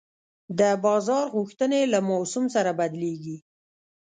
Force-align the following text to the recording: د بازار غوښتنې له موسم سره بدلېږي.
د 0.59 0.61
بازار 0.85 1.25
غوښتنې 1.35 1.81
له 1.93 1.99
موسم 2.09 2.43
سره 2.55 2.71
بدلېږي. 2.79 3.37